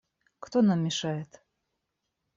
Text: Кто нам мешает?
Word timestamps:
Кто 0.39 0.61
нам 0.63 0.79
мешает? 0.83 1.41